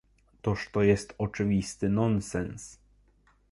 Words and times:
Toż 0.41 0.69
to 0.71 0.81
jest 0.83 1.15
oczywisty 1.17 1.89
nonsens 1.89 2.79